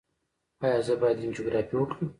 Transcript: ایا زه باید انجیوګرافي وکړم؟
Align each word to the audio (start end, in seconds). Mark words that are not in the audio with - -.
ایا 0.63 0.79
زه 0.87 0.93
باید 1.01 1.17
انجیوګرافي 1.23 1.75
وکړم؟ 1.77 2.05